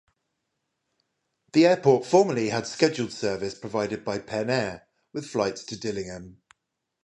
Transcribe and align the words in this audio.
The 1.53 1.67
airport 1.67 2.07
formerly 2.07 2.49
had 2.49 2.65
scheduled 2.65 3.11
service 3.13 3.53
provided 3.53 4.03
by 4.03 4.17
PenAir 4.17 4.81
with 5.13 5.27
flights 5.29 5.63
to 5.65 5.77
Dillingham. 5.77 6.41